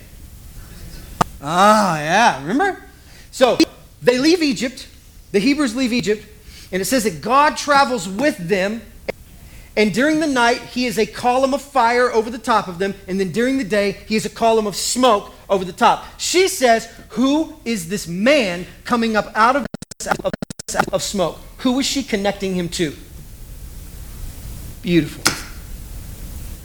[1.40, 2.84] Ah, yeah, remember?
[3.30, 3.56] So
[4.02, 4.86] they leave Egypt,
[5.32, 6.26] the Hebrews leave Egypt,
[6.70, 8.82] and it says that God travels with them
[9.76, 12.94] and during the night, he is a column of fire over the top of them.
[13.06, 16.04] And then during the day, he is a column of smoke over the top.
[16.18, 19.66] She says, Who is this man coming up out of,
[20.92, 21.38] of smoke?
[21.58, 22.94] Who is she connecting him to?
[24.82, 25.24] Beautiful.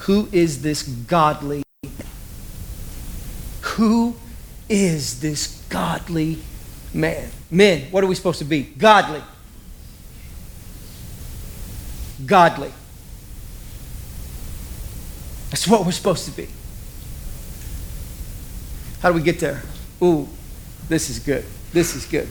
[0.05, 1.63] Who is this godly?
[3.61, 4.15] Who
[4.69, 6.39] is this godly
[6.95, 7.29] man.
[7.51, 8.63] Men, what are we supposed to be?
[8.63, 9.21] Godly.
[12.25, 12.71] Godly.
[15.55, 16.49] That's what we're supposed to be.
[18.99, 19.63] How do we get there?
[20.03, 20.27] Ooh,
[20.89, 21.45] this is good.
[21.71, 22.27] This is good.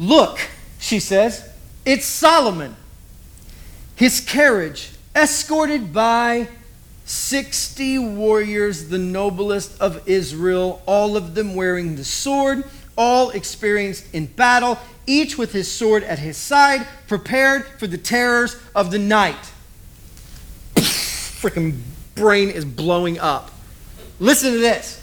[0.00, 0.40] Look,
[0.80, 1.48] she says,
[1.86, 2.74] it's Solomon.
[3.94, 6.48] His carriage, escorted by
[7.04, 12.64] 60 warriors, the noblest of Israel, all of them wearing the sword,
[12.98, 18.56] all experienced in battle, each with his sword at his side, prepared for the terrors
[18.74, 19.52] of the night.
[21.40, 21.80] Freaking
[22.16, 23.50] brain is blowing up.
[24.18, 24.98] Listen to this.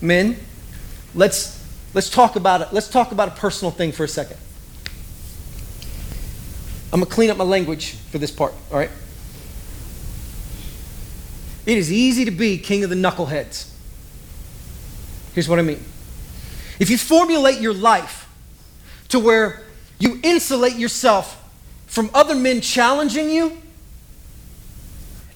[0.00, 0.36] Men,
[1.16, 1.60] let's
[1.94, 2.68] let's talk about it.
[2.72, 4.36] Let's talk about a personal thing for a second.
[6.92, 8.90] I'm to clean up my language for this part, all right?
[11.66, 13.68] It is easy to be king of the knuckleheads.
[15.34, 15.82] Here's what I mean.
[16.78, 18.28] If you formulate your life
[19.08, 19.64] to where
[19.98, 21.41] you insulate yourself
[21.92, 23.54] from other men challenging you,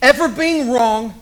[0.01, 1.13] ever being wrong,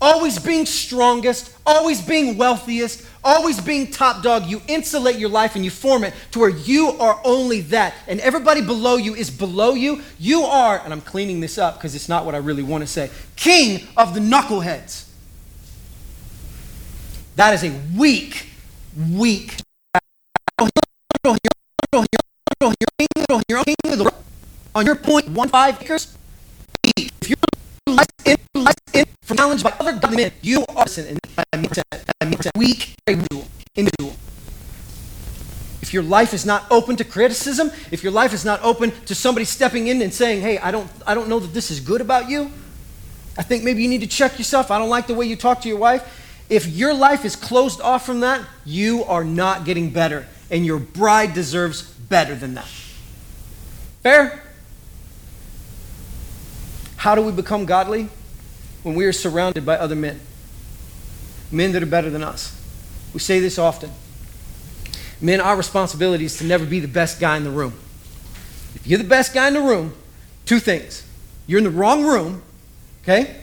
[0.00, 5.64] always being strongest, always being wealthiest, always being top dog, you insulate your life and
[5.64, 7.94] you form it to where you are only that.
[8.06, 10.02] And everybody below you is below you.
[10.20, 12.86] You are, and I'm cleaning this up because it's not what I really want to
[12.86, 15.08] say, king of the knuckleheads.
[17.34, 18.50] That is a weak,
[19.10, 19.56] weak.
[24.74, 26.16] On your point, one five acres,
[26.96, 27.36] if you're
[27.86, 30.86] less in, less in, from challenged by other godly men, you are
[32.56, 32.96] weak
[33.76, 34.16] individual.
[35.80, 39.14] If your life is not open to criticism, if your life is not open to
[39.14, 42.00] somebody stepping in and saying, "Hey, I don't, I don't know that this is good
[42.00, 42.50] about you,"
[43.38, 44.70] I think maybe you need to check yourself.
[44.70, 46.02] I don't like the way you talk to your wife.
[46.48, 50.78] If your life is closed off from that, you are not getting better, and your
[50.78, 52.68] bride deserves better than that.
[54.02, 54.43] Fair?
[57.04, 58.08] How do we become godly?
[58.82, 60.20] When we are surrounded by other men,
[61.52, 62.58] men that are better than us.
[63.12, 63.90] We say this often.
[65.20, 67.74] Men, our responsibility is to never be the best guy in the room.
[68.74, 69.92] If you're the best guy in the room,
[70.46, 71.06] two things.
[71.46, 72.42] You're in the wrong room,
[73.02, 73.36] okay?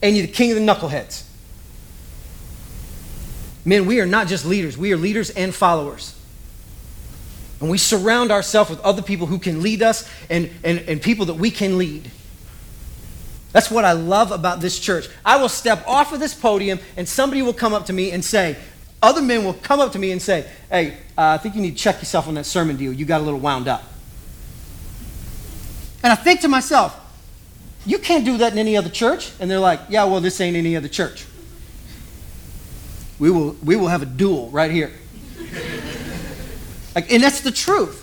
[0.00, 1.24] And you're the king of the knuckleheads.
[3.64, 6.16] Men, we are not just leaders, we are leaders and followers.
[7.60, 11.26] And we surround ourselves with other people who can lead us and, and, and people
[11.26, 12.08] that we can lead.
[13.52, 15.08] That's what I love about this church.
[15.24, 18.24] I will step off of this podium and somebody will come up to me and
[18.24, 18.56] say,
[19.02, 21.72] other men will come up to me and say, hey, uh, I think you need
[21.72, 22.92] to check yourself on that sermon deal.
[22.92, 23.82] You got a little wound up.
[26.02, 26.98] And I think to myself,
[27.84, 29.32] you can't do that in any other church.
[29.38, 31.26] And they're like, yeah, well, this ain't any other church.
[33.18, 34.92] We will, we will have a duel right here.
[36.94, 38.01] like, and that's the truth.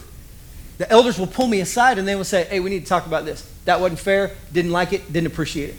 [0.79, 3.05] The elders will pull me aside and they will say, hey, we need to talk
[3.05, 3.47] about this.
[3.65, 5.75] That wasn't fair, didn't like it, didn't appreciate it.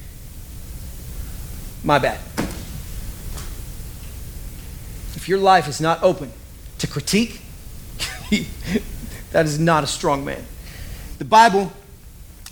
[1.83, 2.21] My bad.
[5.17, 6.31] If your life is not open
[6.79, 7.41] to critique,
[9.33, 10.45] that is not a strong man.
[11.17, 11.73] The Bible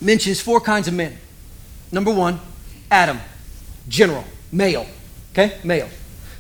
[0.00, 1.18] mentions four kinds of men.
[1.92, 2.40] Number one,
[2.90, 3.20] Adam,
[3.88, 4.86] general, male.
[5.32, 5.58] Okay?
[5.64, 5.90] Male.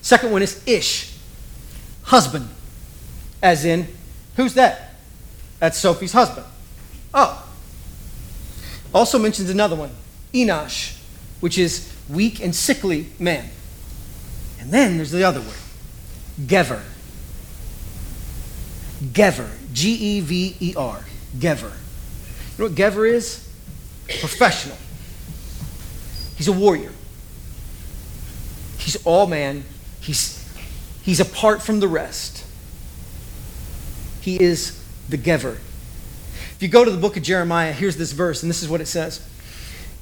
[0.00, 1.14] Second one is Ish,
[2.04, 2.48] husband.
[3.42, 3.88] As in,
[4.36, 4.87] who's that?
[5.58, 6.46] That's Sophie's husband.
[7.12, 7.44] Oh,
[8.94, 9.90] also mentions another one,
[10.32, 10.98] Enosh,
[11.40, 13.50] which is weak and sickly man.
[14.60, 15.58] And then there's the other word,
[16.40, 16.82] Gever.
[19.02, 19.48] Gever.
[19.72, 21.04] G E V E R.
[21.36, 21.72] Gever.
[22.56, 23.48] You know what Gever is?
[24.20, 24.76] Professional.
[26.36, 26.92] He's a warrior.
[28.78, 29.64] He's all man.
[30.00, 30.44] He's,
[31.02, 32.44] he's apart from the rest.
[34.20, 34.77] He is
[35.08, 35.58] the Gever.
[36.58, 38.80] If you go to the book of Jeremiah, here's this verse, and this is what
[38.80, 39.26] it says.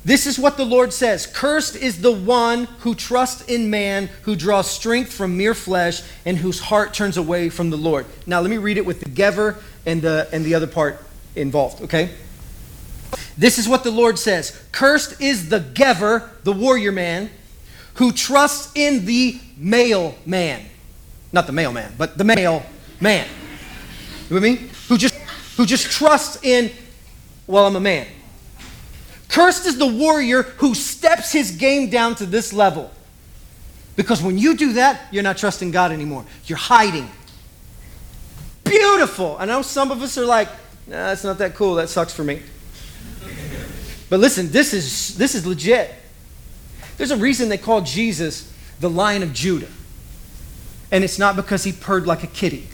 [0.07, 4.37] This is what the Lord says Cursed is the one who trusts in man, who
[4.37, 8.07] draws strength from mere flesh, and whose heart turns away from the Lord.
[8.25, 11.83] Now, let me read it with the Gever and the, and the other part involved,
[11.83, 12.11] okay?
[13.37, 17.29] This is what the Lord says Cursed is the Gever, the warrior man,
[17.95, 20.65] who trusts in the male man.
[21.33, 22.65] Not the male man, but the male
[23.01, 23.27] man.
[24.29, 24.71] You with me?
[24.89, 25.15] Who just
[25.57, 26.71] who just trusts in,
[27.47, 28.07] well, I'm a man.
[29.29, 32.91] Cursed is the warrior who steps his game down to this level.
[33.97, 36.25] Because when you do that, you're not trusting God anymore.
[36.45, 37.11] You're hiding.
[38.65, 39.37] Beautiful.
[39.39, 40.49] I know some of us are like,
[40.87, 41.77] nah, that's not that cool.
[41.77, 42.43] That sucks for me.
[44.11, 45.95] But listen, this is, this is legit.
[46.99, 49.69] There's a reason they call Jesus the Lion of Judah.
[50.93, 52.69] And it's not because he purred like a kitty.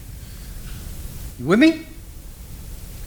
[1.38, 1.86] You with me?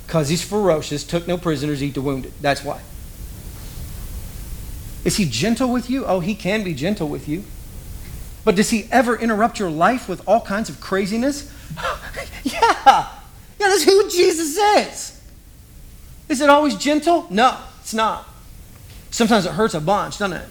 [0.05, 2.33] Because he's ferocious, took no prisoners, eat the wounded.
[2.41, 2.81] That's why.
[5.03, 6.05] Is he gentle with you?
[6.05, 7.43] Oh, he can be gentle with you.
[8.43, 11.51] But does he ever interrupt your life with all kinds of craziness?
[12.43, 12.61] yeah.
[12.85, 15.21] Yeah, that's who Jesus is.
[16.29, 17.27] Is it always gentle?
[17.29, 18.27] No, it's not.
[19.11, 20.49] Sometimes it hurts a bunch, doesn't it?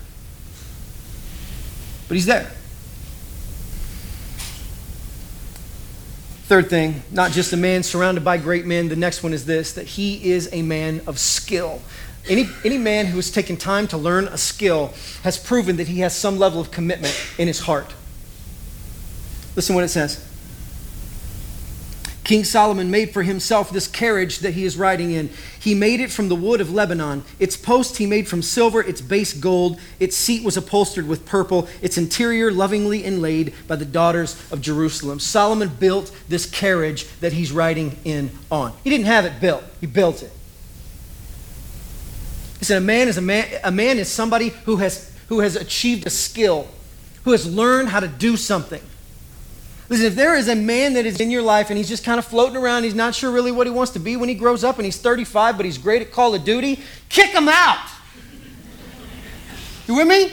[2.09, 2.51] But he's there.
[6.55, 8.89] Third thing, not just a man surrounded by great men.
[8.89, 11.83] The next one is this that he is a man of skill.
[12.29, 14.95] Any, any man who has taken time to learn a skill
[15.25, 17.93] has proven that he has some level of commitment in his heart.
[19.57, 20.25] Listen what it says.
[22.25, 25.29] King Solomon made for himself this carriage that he is riding in.
[25.61, 27.23] He made it from the wood of Lebanon.
[27.39, 29.79] Its post he made from silver, its base gold.
[30.01, 35.21] Its seat was upholstered with purple, its interior lovingly inlaid by the daughters of Jerusalem.
[35.21, 38.73] Solomon built this carriage that he's riding in on.
[38.83, 40.33] He didn't have it built, he built it.
[42.59, 45.57] He said a man is a man, a man is somebody who has, who has
[45.57, 46.69] achieved a skill,
[47.25, 48.81] who has learned how to do something.
[49.89, 52.19] Listen, if there is a man that is in your life and he's just kind
[52.19, 54.65] of floating around, he's not sure really what he wants to be when he grows
[54.65, 56.81] up and he's 35, but he's great at Call of Duty,
[57.11, 57.87] kick him out.
[59.87, 60.33] You with me?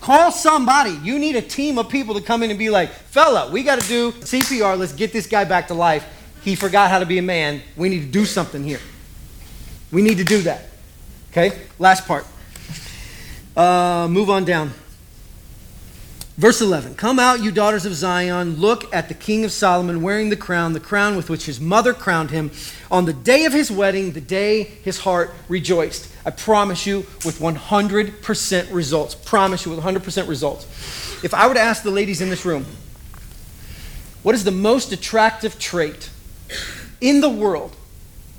[0.00, 0.98] Call somebody.
[1.02, 3.80] You need a team of people to come in and be like, fella, we got
[3.80, 4.76] to do CPR.
[4.76, 6.04] Let's get this guy back to life.
[6.42, 7.62] He forgot how to be a man.
[7.76, 8.80] We need to do something here.
[9.92, 10.64] We need to do that.
[11.30, 11.60] Okay?
[11.78, 12.26] Last part.
[13.56, 14.72] Uh, move on down.
[16.38, 20.30] Verse 11 Come out, you daughters of Zion, look at the king of Solomon wearing
[20.30, 22.52] the crown, the crown with which his mother crowned him.
[22.92, 26.08] On the day of his wedding, the day his heart rejoiced.
[26.24, 29.16] I promise you with 100% results.
[29.16, 30.64] Promise you with 100% results.
[31.24, 32.64] If I were to ask the ladies in this room,
[34.22, 36.08] what is the most attractive trait
[37.00, 37.74] in the world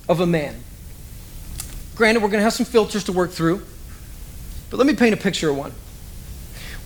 [0.07, 0.63] of a man?
[1.97, 3.61] Granted, we're going to have some filters to work through,
[4.69, 5.73] but let me paint a picture of one.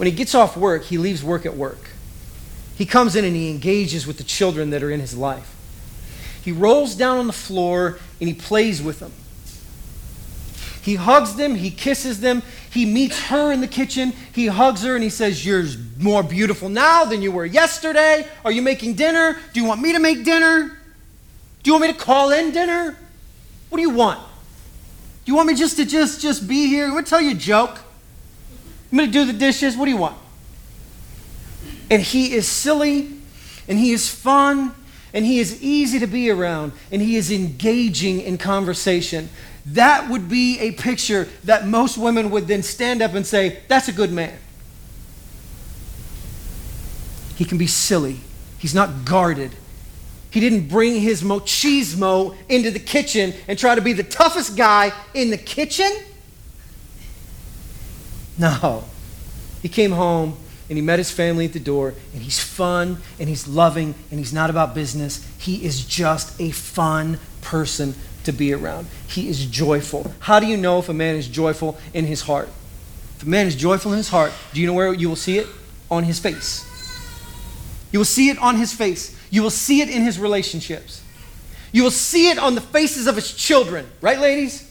[0.04, 1.80] When he gets off work, he leaves work at work.
[2.76, 5.56] He comes in and he engages with the children that are in his life.
[6.43, 9.14] He rolls down on the floor and he plays with them.
[10.82, 14.93] He hugs them, he kisses them, he meets her in the kitchen, he hugs her
[14.95, 15.64] and he says, You're
[15.97, 18.28] more beautiful now than you were yesterday.
[18.43, 19.39] Are you making dinner?
[19.54, 20.78] Do you want me to make dinner?
[21.64, 22.97] Do you want me to call in dinner?
[23.70, 24.20] What do you want?
[24.20, 26.88] Do you want me just to just just be here?
[26.88, 27.80] I'm gonna tell you a joke.
[28.94, 29.76] I'm to do the dishes.
[29.76, 30.16] What do you want?
[31.89, 33.10] And he is silly,
[33.68, 34.76] and he is fun,
[35.16, 39.30] and he is easy to be around, and he is engaging in conversation.
[39.66, 43.88] That would be a picture that most women would then stand up and say, That's
[43.88, 44.38] a good man.
[47.36, 48.20] He can be silly,
[48.60, 49.56] he's not guarded.
[50.30, 54.91] He didn't bring his machismo into the kitchen and try to be the toughest guy
[55.16, 55.91] in the kitchen.
[58.38, 58.84] No.
[59.62, 60.38] He came home
[60.70, 64.20] and he met his family at the door, and he's fun and he's loving and
[64.20, 65.26] he's not about business.
[65.38, 68.88] He is just a fun person to be around.
[69.08, 70.14] He is joyful.
[70.20, 72.50] How do you know if a man is joyful in his heart?
[73.18, 75.38] If a man is joyful in his heart, do you know where you will see
[75.38, 75.48] it?
[75.92, 76.66] On his face.
[77.92, 79.16] You will see it on his face.
[79.30, 81.04] You will see it in his relationships.
[81.72, 84.70] You will see it on the faces of his children, right, ladies?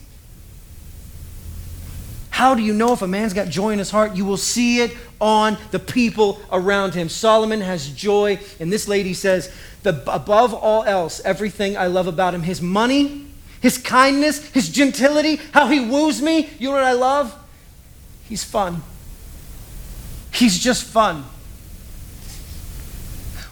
[2.43, 4.17] How do you know if a man's got joy in his heart?
[4.17, 7.09] You will see it on the people around him.
[7.09, 12.35] Solomon has joy, and this lady says, the, above all else, everything I love about
[12.35, 13.29] him, his money,
[13.61, 16.51] his kindness, his gentility, how he woos me.
[16.59, 17.33] You know what I love?
[18.25, 18.83] He's fun.
[20.33, 21.25] He's just fun.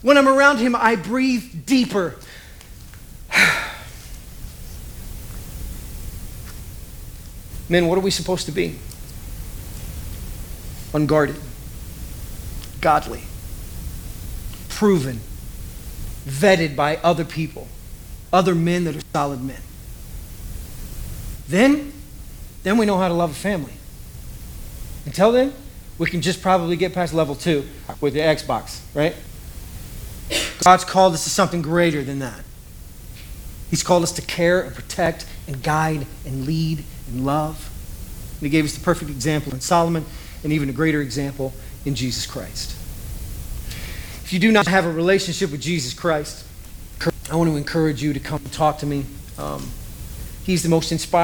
[0.02, 2.16] When I'm around him, I breathe deeper.
[7.70, 8.76] Men, what are we supposed to be?
[10.92, 11.36] Unguarded,
[12.80, 13.22] godly,
[14.68, 15.20] proven,
[16.26, 17.68] vetted by other people,
[18.32, 19.62] other men that are solid men.
[21.46, 21.92] Then,
[22.64, 23.74] then we know how to love a family.
[25.06, 25.52] Until then,
[25.96, 27.68] we can just probably get past level two
[28.00, 29.14] with the Xbox, right?
[30.64, 32.42] God's called us to something greater than that.
[33.70, 36.84] He's called us to care and protect and guide and lead
[37.14, 37.70] love.
[38.34, 40.04] And he gave us the perfect example in Solomon
[40.42, 41.52] and even a greater example
[41.84, 42.72] in Jesus Christ.
[44.22, 46.46] If you do not have a relationship with Jesus Christ,
[47.30, 49.04] I want to encourage you to come talk to me.
[49.38, 49.70] Um,
[50.44, 51.18] he's the most inspiring.